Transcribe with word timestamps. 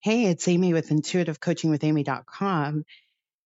Hey, 0.00 0.26
it's 0.26 0.46
Amy 0.46 0.72
with 0.72 0.90
intuitivecoachingwithamy.com, 0.90 2.84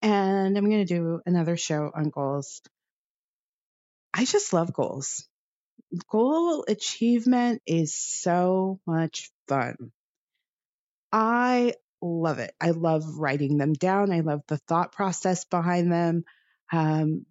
and 0.03 0.59
I'm 0.59 0.65
going 0.67 0.87
to 0.87 0.95
do 0.95 1.23
another 1.25 1.57
show 1.57 1.91
on 1.95 2.11
goals. 2.11 2.61
I 4.13 4.27
just 4.27 4.53
love 4.53 4.75
goals. 4.75 5.27
Goal 6.11 6.67
achievement 6.69 7.63
is 7.67 7.95
so 7.95 8.81
much 8.87 9.31
fun. 9.49 9.93
I 11.11 11.73
love 12.03 12.39
it. 12.39 12.55
I 12.61 12.73
love 12.73 13.17
writing 13.17 13.57
them 13.57 13.73
down. 13.73 14.13
I 14.13 14.21
love 14.21 14.43
the 14.47 14.59
thought 14.59 14.93
process 14.93 15.47
behind 15.47 15.91
them. 15.91 16.25
Um, 16.71 17.25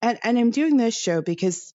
and, 0.00 0.20
and 0.22 0.38
I'm 0.38 0.52
doing 0.52 0.76
this 0.76 0.96
show 0.96 1.22
because 1.22 1.74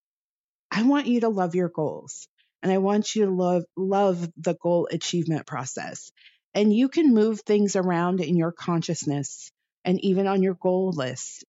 I 0.70 0.84
want 0.84 1.08
you 1.08 1.20
to 1.20 1.28
love 1.28 1.54
your 1.54 1.68
goals 1.68 2.26
and 2.62 2.70
I 2.70 2.78
want 2.78 3.14
you 3.14 3.26
to 3.26 3.30
love 3.30 3.64
love 3.76 4.28
the 4.36 4.54
goal 4.54 4.88
achievement 4.90 5.46
process. 5.46 6.12
And 6.54 6.72
you 6.72 6.88
can 6.88 7.14
move 7.14 7.40
things 7.40 7.76
around 7.76 8.20
in 8.20 8.36
your 8.36 8.52
consciousness 8.52 9.50
and 9.84 9.98
even 10.04 10.26
on 10.26 10.42
your 10.42 10.54
goal 10.54 10.92
list 10.94 11.44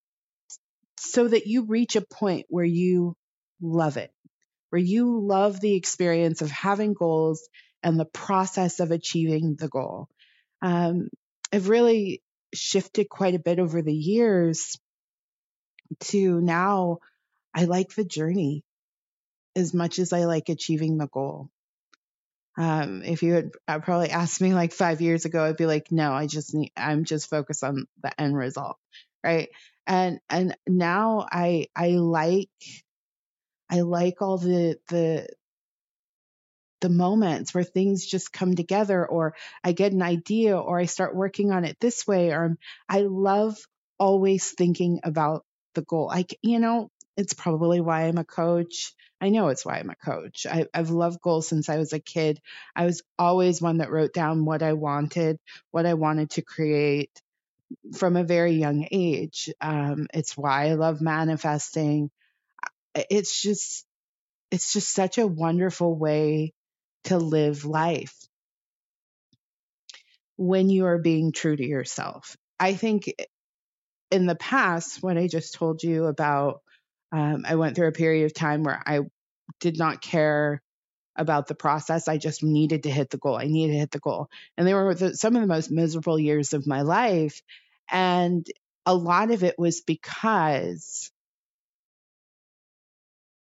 so 0.98 1.28
that 1.28 1.46
you 1.46 1.66
reach 1.66 1.96
a 1.96 2.00
point 2.00 2.46
where 2.48 2.64
you 2.64 3.14
love 3.60 3.96
it, 3.96 4.10
where 4.70 4.80
you 4.80 5.20
love 5.20 5.60
the 5.60 5.74
experience 5.74 6.42
of 6.42 6.50
having 6.50 6.94
goals 6.94 7.48
and 7.82 8.00
the 8.00 8.06
process 8.06 8.80
of 8.80 8.90
achieving 8.90 9.56
the 9.56 9.68
goal. 9.68 10.08
Um, 10.62 11.08
I've 11.52 11.68
really 11.68 12.22
shifted 12.54 13.08
quite 13.08 13.34
a 13.34 13.38
bit 13.38 13.58
over 13.58 13.82
the 13.82 13.94
years 13.94 14.78
to 16.00 16.40
now 16.40 16.98
I 17.54 17.64
like 17.64 17.94
the 17.94 18.04
journey 18.04 18.64
as 19.56 19.74
much 19.74 19.98
as 19.98 20.12
I 20.12 20.24
like 20.24 20.48
achieving 20.48 20.98
the 20.98 21.06
goal. 21.06 21.50
Um, 22.56 23.02
if 23.02 23.22
you 23.22 23.34
had 23.34 23.50
uh, 23.66 23.78
probably 23.80 24.10
asked 24.10 24.40
me 24.40 24.54
like 24.54 24.72
five 24.72 25.00
years 25.00 25.24
ago, 25.24 25.44
I'd 25.44 25.56
be 25.56 25.66
like, 25.66 25.90
no, 25.90 26.12
I 26.12 26.26
just 26.26 26.54
need, 26.54 26.72
I'm 26.76 27.04
just 27.04 27.28
focused 27.28 27.64
on 27.64 27.86
the 28.02 28.20
end 28.20 28.36
result. 28.36 28.76
Right. 29.24 29.48
And, 29.86 30.20
and 30.30 30.56
now 30.66 31.26
I, 31.30 31.66
I 31.74 31.90
like, 31.90 32.48
I 33.70 33.80
like 33.80 34.22
all 34.22 34.38
the, 34.38 34.78
the, 34.88 35.28
the 36.80 36.88
moments 36.90 37.54
where 37.54 37.64
things 37.64 38.06
just 38.06 38.32
come 38.32 38.54
together 38.54 39.04
or 39.06 39.34
I 39.64 39.72
get 39.72 39.92
an 39.92 40.02
idea 40.02 40.58
or 40.58 40.78
I 40.78 40.84
start 40.84 41.16
working 41.16 41.50
on 41.50 41.64
it 41.64 41.78
this 41.80 42.06
way 42.06 42.30
or 42.30 42.56
I 42.88 43.00
love 43.00 43.56
always 43.98 44.50
thinking 44.50 45.00
about 45.02 45.44
the 45.74 45.82
goal. 45.82 46.06
Like, 46.08 46.38
you 46.42 46.60
know, 46.60 46.90
it's 47.16 47.34
probably 47.34 47.80
why 47.80 48.04
I'm 48.04 48.18
a 48.18 48.24
coach. 48.24 48.92
I 49.20 49.28
know 49.28 49.48
it's 49.48 49.64
why 49.64 49.78
I'm 49.78 49.90
a 49.90 49.94
coach. 49.96 50.46
I, 50.46 50.66
have 50.74 50.90
loved 50.90 51.20
goals 51.20 51.46
since 51.48 51.68
I 51.68 51.78
was 51.78 51.92
a 51.92 52.00
kid. 52.00 52.40
I 52.74 52.86
was 52.86 53.02
always 53.18 53.62
one 53.62 53.78
that 53.78 53.90
wrote 53.90 54.12
down 54.12 54.44
what 54.44 54.62
I 54.62 54.72
wanted, 54.72 55.38
what 55.70 55.86
I 55.86 55.94
wanted 55.94 56.30
to 56.30 56.42
create 56.42 57.10
from 57.94 58.16
a 58.16 58.24
very 58.24 58.52
young 58.52 58.86
age. 58.90 59.50
Um, 59.60 60.08
it's 60.12 60.36
why 60.36 60.68
I 60.68 60.74
love 60.74 61.00
manifesting. 61.00 62.10
It's 62.94 63.40
just, 63.40 63.86
it's 64.50 64.72
just 64.72 64.92
such 64.92 65.18
a 65.18 65.26
wonderful 65.26 65.96
way 65.96 66.52
to 67.04 67.18
live 67.18 67.64
life 67.64 68.14
when 70.36 70.68
you 70.68 70.86
are 70.86 70.98
being 70.98 71.32
true 71.32 71.56
to 71.56 71.64
yourself. 71.64 72.36
I 72.58 72.74
think 72.74 73.12
in 74.10 74.26
the 74.26 74.34
past, 74.34 75.02
when 75.02 75.18
I 75.18 75.28
just 75.28 75.54
told 75.54 75.82
you 75.82 76.06
about 76.06 76.62
um, 77.14 77.44
I 77.46 77.54
went 77.54 77.76
through 77.76 77.86
a 77.86 77.92
period 77.92 78.26
of 78.26 78.34
time 78.34 78.64
where 78.64 78.82
I 78.84 79.00
did 79.60 79.78
not 79.78 80.02
care 80.02 80.60
about 81.16 81.46
the 81.46 81.54
process. 81.54 82.08
I 82.08 82.18
just 82.18 82.42
needed 82.42 82.82
to 82.82 82.90
hit 82.90 83.10
the 83.10 83.18
goal. 83.18 83.36
I 83.36 83.44
needed 83.44 83.74
to 83.74 83.78
hit 83.78 83.90
the 83.92 84.00
goal. 84.00 84.28
And 84.58 84.66
they 84.66 84.74
were 84.74 84.92
the, 84.96 85.16
some 85.16 85.36
of 85.36 85.40
the 85.40 85.46
most 85.46 85.70
miserable 85.70 86.18
years 86.18 86.54
of 86.54 86.66
my 86.66 86.82
life. 86.82 87.40
And 87.88 88.44
a 88.84 88.94
lot 88.94 89.30
of 89.30 89.44
it 89.44 89.56
was 89.56 89.80
because, 89.80 91.12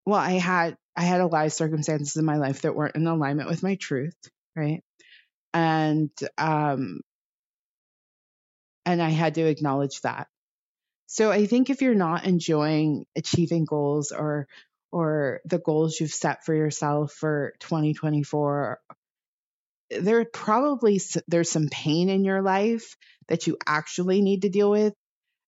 well, 0.04 0.20
I 0.20 0.32
had, 0.32 0.76
I 0.94 1.04
had 1.04 1.22
a 1.22 1.26
lot 1.26 1.46
of 1.46 1.52
circumstances 1.54 2.14
in 2.16 2.26
my 2.26 2.36
life 2.36 2.60
that 2.60 2.74
weren't 2.76 2.96
in 2.96 3.06
alignment 3.06 3.48
with 3.48 3.62
my 3.62 3.76
truth. 3.76 4.16
Right. 4.54 4.82
And, 5.54 6.10
um, 6.36 7.00
and 8.84 9.02
I 9.02 9.08
had 9.08 9.34
to 9.36 9.46
acknowledge 9.46 10.02
that. 10.02 10.28
So 11.06 11.30
I 11.30 11.46
think 11.46 11.70
if 11.70 11.82
you're 11.82 11.94
not 11.94 12.24
enjoying 12.24 13.06
achieving 13.16 13.64
goals 13.64 14.12
or 14.12 14.48
or 14.92 15.40
the 15.44 15.58
goals 15.58 15.98
you've 16.00 16.12
set 16.12 16.44
for 16.44 16.54
yourself 16.54 17.12
for 17.12 17.54
2024 17.60 18.80
there 19.90 20.24
probably 20.24 21.00
there's 21.28 21.50
some 21.50 21.68
pain 21.68 22.08
in 22.08 22.24
your 22.24 22.42
life 22.42 22.96
that 23.28 23.46
you 23.46 23.56
actually 23.66 24.20
need 24.20 24.42
to 24.42 24.48
deal 24.48 24.70
with 24.70 24.94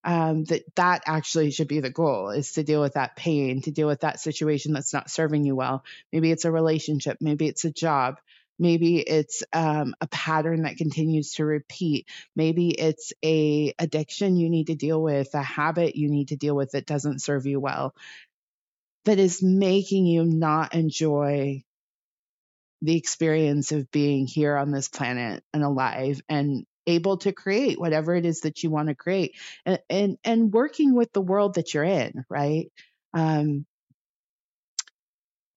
um, 0.05 0.45
that 0.45 0.63
that 0.77 1.03
actually 1.07 1.51
should 1.51 1.69
be 1.69 1.81
the 1.81 1.91
goal 1.91 2.31
is 2.31 2.53
to 2.53 2.63
deal 2.63 2.81
with 2.81 2.95
that 2.95 3.17
pain 3.17 3.63
to 3.63 3.71
deal 3.73 3.89
with 3.89 4.01
that 4.01 4.21
situation 4.21 4.73
that's 4.73 4.93
not 4.93 5.11
serving 5.11 5.45
you 5.45 5.57
well. 5.57 5.85
Maybe 6.13 6.31
it's 6.31 6.45
a 6.45 6.53
relationship 6.53 7.19
maybe 7.21 7.47
it's 7.47 7.65
a 7.65 7.73
job 7.73 8.19
maybe 8.59 8.99
it's 8.99 9.43
um, 9.53 9.95
a 10.01 10.07
pattern 10.09 10.63
that 10.63 10.77
continues 10.77 11.35
to 11.35 11.45
repeat. 11.45 12.09
Maybe 12.37 12.71
it's 12.71 13.13
a 13.25 13.75
addiction 13.79 14.37
you 14.37 14.51
need 14.51 14.69
to 14.69 14.75
deal 14.75 15.01
with 15.03 15.35
a 15.35 15.43
habit 15.43 15.97
you 15.97 16.09
need 16.09 16.29
to 16.29 16.37
deal 16.37 16.57
with 16.57 16.73
that 16.73 16.87
doesn't 16.87 17.23
serve 17.23 17.47
you 17.47 17.61
well 17.61 17.95
that 19.05 19.19
is 19.19 19.43
making 19.43 20.07
you 20.07 20.25
not 20.25 20.75
enjoy 20.75 21.63
the 22.83 22.97
experience 22.97 23.73
of 23.73 23.91
being 23.91 24.27
here 24.27 24.57
on 24.57 24.71
this 24.71 24.89
planet 24.89 25.43
and 25.53 25.65
alive 25.65 26.21
and 26.29 26.65
able 26.87 27.17
to 27.19 27.33
create 27.33 27.81
whatever 27.81 28.15
it 28.15 28.25
is 28.25 28.43
that 28.43 28.63
you 28.63 28.71
want 28.71 28.89
to 28.89 28.95
create 28.95 29.35
and 29.67 29.79
and, 29.91 30.19
and 30.25 30.53
working 30.53 30.95
with 30.95 31.13
the 31.13 31.21
world 31.21 31.55
that 31.55 31.75
you're 31.75 31.85
in 31.85 32.25
right? 32.29 32.71
Um, 33.15 33.67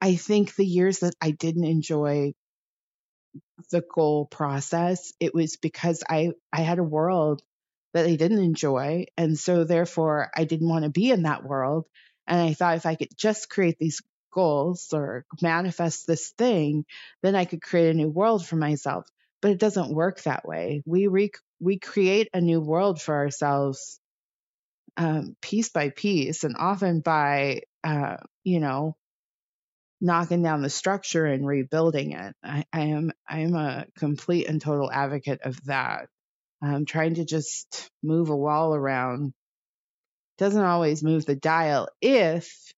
i 0.01 0.16
think 0.16 0.56
the 0.56 0.66
years 0.66 1.00
that 1.00 1.13
i 1.22 1.31
didn't 1.31 1.66
enjoy 1.66 2.33
the 3.69 3.83
goal 3.94 4.25
process, 4.25 5.13
it 5.19 5.33
was 5.33 5.57
because 5.57 6.03
I, 6.09 6.31
I 6.51 6.61
had 6.61 6.79
a 6.79 6.83
world 6.83 7.41
that 7.94 8.05
I 8.05 8.16
didn't 8.16 8.44
enjoy. 8.44 9.05
And 9.17 9.38
so 9.38 9.63
therefore 9.63 10.29
I 10.35 10.45
didn't 10.45 10.69
want 10.69 10.85
to 10.85 10.89
be 10.89 11.11
in 11.11 11.23
that 11.23 11.44
world. 11.44 11.88
And 12.27 12.39
I 12.39 12.53
thought 12.53 12.77
if 12.77 12.85
I 12.85 12.95
could 12.95 13.09
just 13.17 13.50
create 13.50 13.77
these 13.79 14.01
goals 14.33 14.89
or 14.94 15.25
manifest 15.41 16.07
this 16.07 16.31
thing, 16.38 16.85
then 17.21 17.35
I 17.35 17.45
could 17.45 17.61
create 17.61 17.89
a 17.89 17.97
new 17.97 18.09
world 18.09 18.45
for 18.45 18.55
myself. 18.55 19.05
But 19.41 19.51
it 19.51 19.59
doesn't 19.59 19.94
work 19.94 20.21
that 20.23 20.47
way. 20.47 20.83
We 20.85 21.07
re- 21.07 21.31
we 21.59 21.79
create 21.79 22.29
a 22.33 22.41
new 22.41 22.61
world 22.61 23.01
for 23.01 23.16
ourselves 23.16 24.00
um, 24.97 25.35
piece 25.41 25.69
by 25.69 25.89
piece, 25.89 26.44
and 26.44 26.55
often 26.57 27.00
by 27.01 27.61
uh, 27.83 28.17
you 28.44 28.59
know 28.59 28.95
knocking 30.01 30.44
down 30.44 30.63
the 30.63 30.69
structure 30.69 31.25
and 31.25 31.45
rebuilding 31.47 32.13
it. 32.13 32.35
I, 32.44 32.66
I 32.73 32.81
am 32.81 33.12
I 33.29 33.41
am 33.41 33.56
a 33.56 33.85
complete 33.97 34.50
and 34.50 34.59
total 34.59 34.91
advocate 34.91 35.41
of 35.44 35.63
that. 35.66 36.07
Um, 36.63 36.85
trying 36.85 37.16
to 37.16 37.25
just 37.25 37.89
move 38.03 38.29
a 38.29 38.35
wall 38.35 38.75
around 38.75 39.34
doesn't 40.38 40.63
always 40.63 41.03
move 41.03 41.25
the 41.25 41.35
dial 41.35 41.88
if 42.01 42.73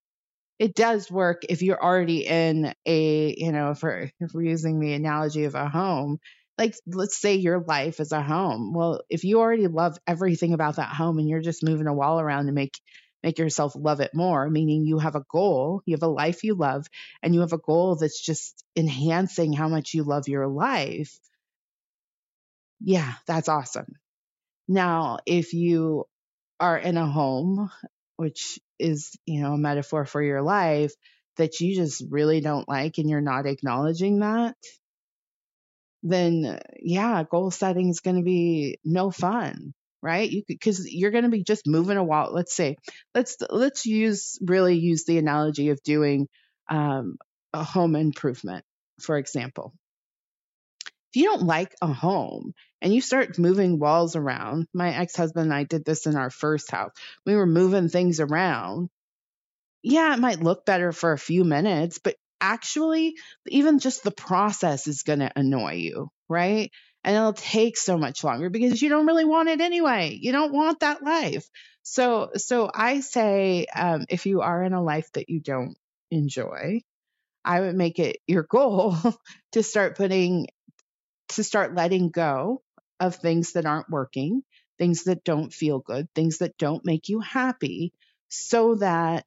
it 0.60 0.76
does 0.76 1.10
work 1.12 1.44
if 1.50 1.62
you're 1.62 1.82
already 1.82 2.26
in 2.26 2.74
a 2.86 3.36
you 3.38 3.52
know 3.52 3.72
if 3.72 3.84
we're, 3.84 4.10
if 4.20 4.34
we're 4.34 4.44
using 4.44 4.80
the 4.80 4.94
analogy 4.94 5.46
of 5.46 5.56
a 5.56 5.68
home 5.68 6.20
like 6.58 6.76
let's 6.88 7.20
say 7.20 7.36
your 7.36 7.60
life 7.62 8.00
is 8.00 8.12
a 8.12 8.22
home 8.22 8.74
well 8.74 9.02
if 9.10 9.24
you 9.24 9.40
already 9.40 9.68
love 9.68 9.98
everything 10.08 10.54
about 10.54 10.78
that 10.78 10.94
home 10.94 11.20
and 11.20 11.28
you're 11.28 11.42
just 11.42 11.64
moving 11.64 11.88
a 11.88 11.94
wall 11.94 12.20
around 12.20 12.46
to 12.46 12.52
make 12.52 12.80
make 13.24 13.40
yourself 13.40 13.74
love 13.76 14.02
it 14.02 14.14
more, 14.14 14.50
meaning 14.50 14.86
you 14.86 15.00
have 15.00 15.16
a 15.16 15.26
goal, 15.32 15.82
you 15.86 15.96
have 15.96 16.04
a 16.04 16.08
life 16.08 16.44
you 16.44 16.56
love, 16.56 16.88
and 17.22 17.34
you 17.34 17.42
have 17.42 17.54
a 17.54 17.58
goal 17.58 17.96
that's 17.96 18.22
just 18.22 18.64
enhancing 18.76 19.54
how 19.54 19.70
much 19.70 19.94
you 19.94 20.04
love 20.04 20.28
your 20.28 20.48
life. 20.48 21.18
Yeah, 22.82 23.14
that's 23.26 23.50
awesome. 23.50 23.96
Now, 24.68 25.20
if 25.26 25.54
you 25.54 26.06
are 26.60 26.78
in 26.78 26.98
a 26.98 27.08
home, 27.08 27.72
which 28.18 28.60
is, 28.80 29.18
you 29.26 29.42
know, 29.42 29.54
a 29.54 29.58
metaphor 29.58 30.06
for 30.06 30.22
your 30.22 30.42
life 30.42 30.94
that 31.38 31.60
you 31.60 31.76
just 31.76 32.04
really 32.10 32.42
don't 32.42 32.70
like 32.70 32.98
and 32.98 33.10
you're 33.10 33.22
not 33.22 33.46
acknowledging 33.46 34.20
that, 34.20 34.56
then 36.04 36.60
yeah, 36.82 37.24
goal 37.24 37.50
setting 37.52 37.90
is 37.90 38.02
going 38.02 38.18
to 38.18 38.24
be 38.24 38.80
no 38.84 39.10
fun 39.10 39.74
right 40.04 40.30
you 40.30 40.44
because 40.48 40.92
you're 40.92 41.12
going 41.12 41.24
to 41.24 41.30
be 41.30 41.44
just 41.44 41.66
moving 41.66 41.98
a 41.98 42.04
wall 42.04 42.32
let's 42.34 42.54
say 42.54 42.76
let's 43.16 43.38
let's 43.50 43.86
use 43.86 44.38
really 44.42 44.78
use 44.78 45.06
the 45.06 45.18
analogy 45.18 45.70
of 45.70 45.82
doing 45.84 46.28
um, 46.70 47.18
a 47.54 47.64
home 47.64 47.96
improvement 47.96 48.66
for 49.02 49.18
example 49.18 49.74
if 50.86 51.22
you 51.22 51.26
don't 51.26 51.44
like 51.44 51.74
a 51.82 51.88
home 51.88 52.54
and 52.82 52.94
you 52.94 53.00
start 53.00 53.40
moving 53.40 53.80
walls 53.80 54.16
around 54.16 54.68
my 54.74 54.94
ex-husband 54.94 55.46
and 55.46 55.54
i 55.54 55.64
did 55.64 55.86
this 55.86 56.06
in 56.06 56.16
our 56.16 56.30
first 56.30 56.70
house 56.70 56.92
we 57.26 57.36
were 57.36 57.48
moving 57.48 57.88
things 57.88 58.20
around 58.20 58.90
yeah 59.82 60.14
it 60.14 60.20
might 60.20 60.44
look 60.44 60.66
better 60.66 60.92
for 60.92 61.14
a 61.14 61.18
few 61.18 61.46
minutes 61.46 62.00
but 62.04 62.16
actually, 62.44 63.16
even 63.48 63.80
just 63.80 64.04
the 64.04 64.12
process 64.12 64.86
is 64.86 65.04
going 65.04 65.20
to 65.20 65.32
annoy 65.36 65.76
you, 65.76 66.10
right? 66.28 66.72
And 67.04 67.16
it'll 67.16 67.34
take 67.34 67.78
so 67.78 67.98
much 67.98 68.24
longer 68.24 68.50
because 68.50 68.82
you 68.82 68.90
don't 68.90 69.06
really 69.08 69.26
want 69.26 69.50
it 69.50 69.62
anyway. 69.62 70.18
You 70.22 70.32
don't 70.32 70.54
want 70.54 70.80
that 70.82 71.04
life. 71.04 71.50
So, 71.82 72.32
so 72.36 72.72
I 72.74 73.02
say, 73.02 73.66
um, 73.76 74.06
if 74.10 74.26
you 74.26 74.42
are 74.42 74.64
in 74.64 74.74
a 74.74 74.82
life 74.82 75.12
that 75.14 75.30
you 75.30 75.42
don't 75.42 75.76
enjoy, 76.12 76.82
I 77.46 77.62
would 77.62 77.76
make 77.76 78.00
it 78.00 78.18
your 78.28 78.44
goal 78.44 78.96
to 79.54 79.64
start 79.64 79.98
putting, 79.98 80.48
to 81.30 81.44
start 81.44 81.76
letting 81.76 82.10
go 82.10 82.62
of 83.00 83.16
things 83.16 83.54
that 83.54 83.66
aren't 83.66 83.90
working, 83.90 84.44
things 84.80 85.04
that 85.06 85.24
don't 85.24 85.54
feel 85.54 85.80
good, 85.80 86.08
things 86.16 86.40
that 86.40 86.58
don't 86.58 86.86
make 86.86 87.10
you 87.10 87.20
happy, 87.20 87.94
so 88.30 88.76
that 88.76 89.26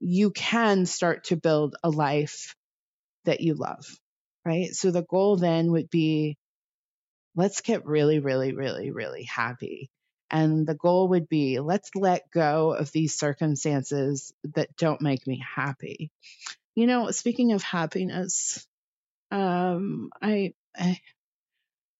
you 0.00 0.30
can 0.30 0.86
start 0.86 1.24
to 1.24 1.36
build 1.36 1.76
a 1.82 1.90
life 1.90 2.54
that 3.24 3.40
you 3.40 3.54
love, 3.54 3.86
right? 4.44 4.70
So 4.74 4.90
the 4.90 5.02
goal 5.02 5.36
then 5.36 5.72
would 5.72 5.90
be 5.90 6.36
let's 7.38 7.60
get 7.60 7.86
really, 7.86 8.18
really, 8.18 8.52
really, 8.52 8.90
really 8.90 9.22
happy. 9.22 9.88
And 10.28 10.66
the 10.66 10.74
goal 10.74 11.08
would 11.10 11.28
be 11.28 11.60
let's 11.60 11.90
let 11.94 12.30
go 12.32 12.74
of 12.74 12.90
these 12.90 13.14
circumstances 13.14 14.32
that 14.54 14.76
don't 14.76 15.00
make 15.00 15.24
me 15.26 15.42
happy. 15.54 16.10
You 16.74 16.88
know, 16.88 17.12
speaking 17.12 17.52
of 17.52 17.62
happiness, 17.62 18.66
um, 19.30 20.10
I, 20.20 20.52
I 20.76 20.98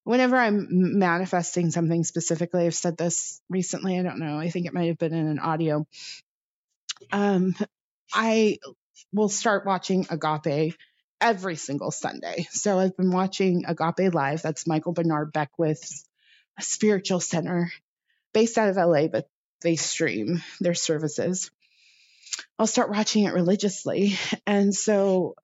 whenever 0.02 0.36
I'm 0.36 0.66
manifesting 0.98 1.70
something 1.70 2.02
specifically, 2.02 2.66
I've 2.66 2.74
said 2.74 2.96
this 2.96 3.40
recently, 3.48 3.96
I 3.96 4.02
don't 4.02 4.18
know, 4.18 4.38
I 4.38 4.50
think 4.50 4.66
it 4.66 4.74
might 4.74 4.88
have 4.88 4.98
been 4.98 5.14
in 5.14 5.28
an 5.28 5.38
audio. 5.38 5.86
Um, 7.12 7.54
I 8.12 8.58
will 9.12 9.28
start 9.28 9.64
watching 9.64 10.06
Agape 10.10 10.74
every 11.20 11.56
single 11.56 11.90
Sunday. 11.90 12.46
So 12.50 12.78
I've 12.78 12.96
been 12.96 13.10
watching 13.10 13.64
Agape 13.66 14.12
Live. 14.14 14.42
That's 14.42 14.66
Michael 14.66 14.92
Bernard 14.92 15.32
Beckwith's 15.32 16.04
spiritual 16.60 17.20
center 17.20 17.72
based 18.32 18.58
out 18.58 18.68
of 18.68 18.76
LA, 18.76 19.06
but 19.08 19.28
they 19.62 19.76
stream 19.76 20.42
their 20.60 20.74
services. 20.74 21.50
I'll 22.58 22.66
start 22.66 22.90
watching 22.90 23.24
it 23.24 23.34
religiously. 23.34 24.16
And 24.46 24.74
so 24.74 25.34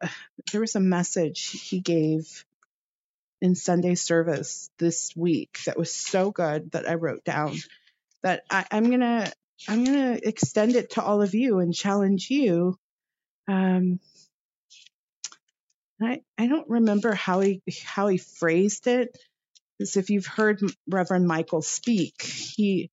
there 0.52 0.60
was 0.60 0.76
a 0.76 0.80
message 0.80 1.50
he 1.50 1.80
gave 1.80 2.44
in 3.40 3.54
Sunday 3.54 3.94
service 3.94 4.70
this 4.78 5.14
week 5.16 5.58
that 5.66 5.78
was 5.78 5.92
so 5.92 6.30
good 6.30 6.70
that 6.72 6.88
I 6.88 6.94
wrote 6.94 7.24
down 7.24 7.56
that 8.22 8.44
I, 8.50 8.64
am 8.70 8.90
gonna 8.90 9.30
I'm 9.68 9.84
gonna 9.84 10.18
extend 10.22 10.76
it 10.76 10.90
to 10.92 11.02
all 11.02 11.20
of 11.20 11.34
you 11.34 11.58
and 11.58 11.74
challenge 11.74 12.30
you 12.30 12.78
um, 13.46 14.00
I 16.00 16.22
I 16.38 16.46
don't 16.46 16.68
remember 16.68 17.14
how 17.14 17.40
he 17.40 17.62
how 17.84 18.08
he 18.08 18.18
phrased 18.18 18.86
it. 18.86 19.16
Because 19.78 19.96
if 19.96 20.10
you've 20.10 20.26
heard 20.26 20.60
Reverend 20.88 21.26
Michael 21.26 21.62
speak, 21.62 22.22
he 22.22 22.90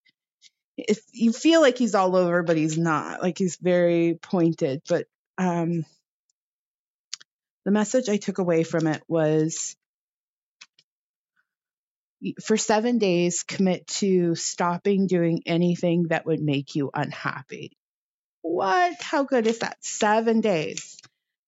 if 0.77 0.99
you 1.13 1.31
feel 1.31 1.61
like 1.61 1.77
he's 1.77 1.95
all 1.95 2.15
over, 2.15 2.43
but 2.43 2.57
he's 2.57 2.77
not. 2.77 3.21
Like 3.21 3.37
he's 3.37 3.57
very 3.57 4.17
pointed. 4.21 4.81
But 4.87 5.05
um, 5.37 5.85
the 7.65 7.71
message 7.71 8.09
I 8.09 8.17
took 8.17 8.39
away 8.39 8.63
from 8.63 8.87
it 8.87 9.03
was 9.07 9.75
for 12.43 12.57
seven 12.57 12.97
days, 12.97 13.43
commit 13.43 13.87
to 13.87 14.35
stopping 14.35 15.07
doing 15.07 15.43
anything 15.45 16.07
that 16.09 16.25
would 16.25 16.41
make 16.41 16.75
you 16.75 16.89
unhappy. 16.93 17.71
What? 18.41 19.01
How 19.01 19.23
good 19.23 19.47
is 19.47 19.59
that? 19.59 19.77
Seven 19.81 20.41
days. 20.41 20.97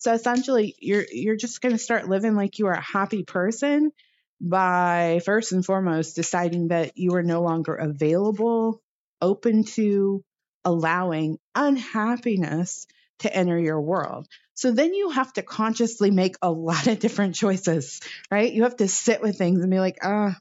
So 0.03 0.11
essentially, 0.11 0.75
you're 0.79 1.05
you're 1.09 1.37
just 1.37 1.61
going 1.61 1.71
to 1.71 1.77
start 1.77 2.09
living 2.09 2.35
like 2.35 2.59
you 2.59 2.67
are 2.67 2.73
a 2.73 2.81
happy 2.81 3.23
person 3.23 3.93
by 4.41 5.21
first 5.23 5.53
and 5.53 5.65
foremost 5.65 6.17
deciding 6.17 6.67
that 6.67 6.97
you 6.97 7.15
are 7.15 7.23
no 7.23 7.41
longer 7.41 7.73
available, 7.73 8.81
open 9.21 9.63
to 9.63 10.21
allowing 10.65 11.37
unhappiness 11.55 12.85
to 13.19 13.33
enter 13.33 13.57
your 13.57 13.79
world. 13.79 14.27
So 14.55 14.71
then 14.71 14.93
you 14.93 15.11
have 15.11 15.31
to 15.33 15.41
consciously 15.41 16.11
make 16.11 16.35
a 16.41 16.51
lot 16.51 16.87
of 16.87 16.99
different 16.99 17.35
choices, 17.35 18.01
right? 18.29 18.51
You 18.51 18.63
have 18.63 18.75
to 18.77 18.89
sit 18.89 19.21
with 19.21 19.37
things 19.37 19.61
and 19.61 19.71
be 19.71 19.79
like, 19.79 19.99
ah, 20.03 20.25
uh, 20.25 20.33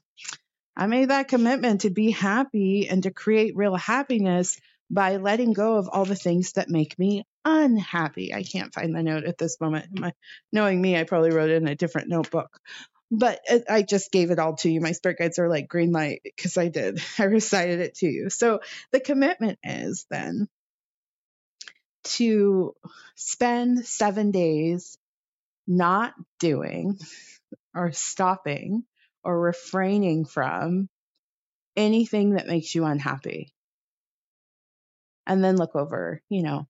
I 0.75 0.87
made 0.87 1.09
that 1.09 1.29
commitment 1.29 1.81
to 1.81 1.89
be 1.89 2.11
happy 2.11 2.89
and 2.89 3.03
to 3.03 3.11
create 3.11 3.55
real 3.55 3.77
happiness 3.77 4.59
by 4.91 5.15
letting 5.15 5.53
go 5.53 5.77
of 5.77 5.87
all 5.87 6.03
the 6.03 6.15
things 6.15 6.51
that 6.53 6.69
make 6.69 6.99
me 6.99 7.23
unhappy. 7.45 8.33
I 8.33 8.43
can't 8.43 8.73
find 8.73 8.95
the 8.95 9.03
note 9.03 9.25
at 9.25 9.37
this 9.37 9.59
moment. 9.59 9.99
My, 9.99 10.13
knowing 10.51 10.81
me, 10.81 10.97
I 10.97 11.03
probably 11.03 11.31
wrote 11.31 11.49
it 11.49 11.61
in 11.61 11.67
a 11.67 11.75
different 11.75 12.09
notebook. 12.09 12.59
But 13.11 13.41
I 13.69 13.83
just 13.83 14.11
gave 14.11 14.31
it 14.31 14.39
all 14.39 14.55
to 14.57 14.69
you. 14.69 14.81
My 14.81 14.93
spirit 14.93 15.19
guides 15.19 15.37
are 15.37 15.49
like 15.49 15.67
green 15.67 15.91
light 15.91 16.21
because 16.23 16.57
I 16.57 16.69
did. 16.69 16.99
I 17.19 17.25
recited 17.25 17.79
it 17.79 17.95
to 17.95 18.07
you. 18.07 18.29
So 18.29 18.61
the 18.91 18.99
commitment 18.99 19.59
is 19.63 20.05
then 20.09 20.47
to 22.03 22.75
spend 23.15 23.85
seven 23.85 24.31
days 24.31 24.97
not 25.67 26.13
doing 26.39 26.97
or 27.75 27.91
stopping 27.91 28.83
or 29.23 29.39
refraining 29.39 30.25
from 30.25 30.89
anything 31.75 32.31
that 32.31 32.47
makes 32.47 32.73
you 32.75 32.85
unhappy 32.85 33.53
and 35.25 35.43
then 35.43 35.55
look 35.55 35.75
over, 35.75 36.21
you 36.29 36.43
know, 36.43 36.67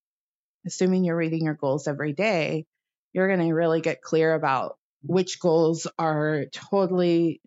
assuming 0.65 1.03
you're 1.03 1.15
reading 1.15 1.45
your 1.45 1.53
goals 1.53 1.87
every 1.87 2.13
day, 2.13 2.65
you're 3.13 3.27
going 3.27 3.47
to 3.47 3.53
really 3.53 3.81
get 3.81 4.01
clear 4.01 4.33
about 4.33 4.77
which 5.03 5.39
goals 5.39 5.87
are 5.99 6.45
totally 6.51 7.41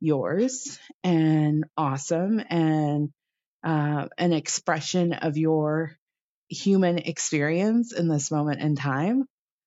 yours 0.00 0.78
and 1.02 1.64
awesome 1.76 2.42
and 2.50 3.10
uh, 3.64 4.06
an 4.18 4.32
expression 4.32 5.12
of 5.12 5.36
your 5.36 5.96
human 6.48 6.98
experience 6.98 7.92
in 7.92 8.08
this 8.08 8.30
moment 8.30 8.60
in 8.60 8.76
time, 8.76 9.24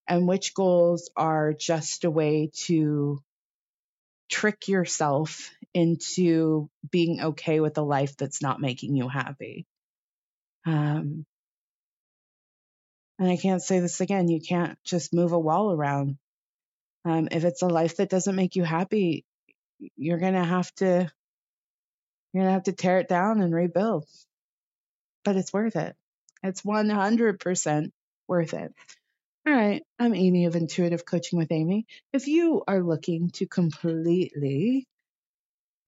and 0.08 0.28
which 0.28 0.54
goals 0.54 1.10
are 1.16 1.54
just 1.54 2.06
a 2.06 2.12
way 2.12 2.52
to 2.54 3.22
trick 4.30 4.68
yourself 4.68 5.52
into 5.74 6.70
being 6.90 7.20
okay 7.22 7.60
with 7.60 7.78
a 7.78 7.82
life 7.82 8.16
that's 8.16 8.42
not 8.42 8.62
making 8.62 8.96
you 8.96 9.08
happy. 9.08 9.66
Um, 10.66 11.26
and 13.20 13.30
I 13.30 13.38
can't 13.38 13.62
say 13.62 13.80
this 13.80 14.00
again, 14.00 14.30
you 14.30 14.40
can't 14.40 14.78
just 14.84 15.14
move 15.14 15.34
a 15.34 15.40
wall 15.40 15.74
around. 15.74 16.18
Um, 17.06 17.28
if 17.32 17.44
it's 17.44 17.62
a 17.62 17.68
life 17.68 17.98
that 17.98 18.10
doesn't 18.10 18.36
make 18.36 18.56
you 18.56 18.64
happy, 18.64 19.26
you're 19.98 20.18
gonna 20.18 20.44
have 20.44 20.74
to 20.76 21.12
you're 22.34 22.44
gonna 22.44 22.54
have 22.54 22.64
to 22.64 22.74
tear 22.74 23.00
it 23.00 23.10
down 23.10 23.42
and 23.42 23.54
rebuild. 23.54 24.06
But 25.26 25.36
it's 25.36 25.54
worth 25.54 25.76
it. 25.76 25.96
It's 26.44 26.62
100% 26.62 27.92
worth 28.28 28.54
it. 28.54 28.74
All 29.48 29.54
right, 29.54 29.84
I'm 29.98 30.16
Amy 30.16 30.46
of 30.46 30.56
Intuitive 30.56 31.06
Coaching 31.06 31.40
with 31.40 31.52
Amy. 31.52 31.88
If 32.14 32.28
you 32.28 32.64
are 32.68 32.82
looking 32.82 33.32
to 33.32 33.48
completely 33.48 34.88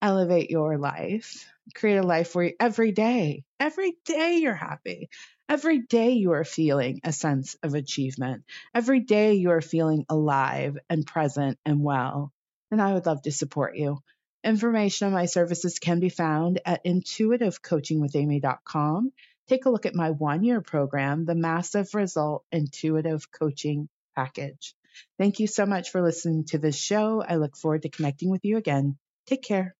elevate 0.01 0.49
your 0.49 0.77
life, 0.77 1.45
create 1.75 1.97
a 1.97 2.03
life 2.03 2.33
where 2.35 2.53
every 2.59 2.91
day, 2.91 3.45
every 3.59 3.93
day 4.05 4.37
you're 4.37 4.53
happy. 4.53 5.09
Every 5.47 5.79
day 5.79 6.11
you 6.11 6.31
are 6.31 6.43
feeling 6.45 7.01
a 7.03 7.11
sense 7.11 7.57
of 7.61 7.73
achievement. 7.73 8.45
Every 8.73 9.01
day 9.01 9.33
you 9.33 9.51
are 9.51 9.59
feeling 9.59 10.05
alive 10.07 10.77
and 10.89 11.05
present 11.05 11.59
and 11.65 11.83
well. 11.83 12.31
And 12.71 12.81
I 12.81 12.93
would 12.93 13.05
love 13.05 13.21
to 13.23 13.33
support 13.33 13.75
you. 13.75 13.99
Information 14.43 15.07
on 15.07 15.13
my 15.13 15.25
services 15.25 15.77
can 15.77 15.99
be 15.99 16.07
found 16.09 16.61
at 16.65 16.85
intuitivecoachingwithamy.com. 16.85 19.11
Take 19.49 19.65
a 19.65 19.69
look 19.69 19.85
at 19.85 19.93
my 19.93 20.11
one 20.11 20.45
year 20.45 20.61
program, 20.61 21.25
the 21.25 21.35
Massive 21.35 21.93
Result 21.93 22.45
Intuitive 22.51 23.29
Coaching 23.31 23.89
Package. 24.15 24.73
Thank 25.17 25.39
you 25.39 25.47
so 25.47 25.65
much 25.65 25.89
for 25.91 26.01
listening 26.01 26.45
to 26.45 26.57
this 26.57 26.77
show. 26.77 27.21
I 27.21 27.35
look 27.35 27.57
forward 27.57 27.81
to 27.81 27.89
connecting 27.89 28.29
with 28.29 28.45
you 28.45 28.55
again. 28.57 28.97
Take 29.27 29.43
care. 29.43 29.75